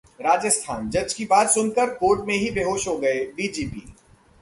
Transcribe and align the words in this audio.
राजस्थान: 0.21 0.89
जज 0.89 1.13
की 1.13 1.25
बात 1.25 1.49
सुनकर 1.49 1.93
कोर्ट 1.93 2.25
में 2.27 2.35
ही 2.35 2.49
बेहोश 2.51 2.87
हो 2.87 2.97
गए 2.97 3.23
डीजीपी 3.37 3.83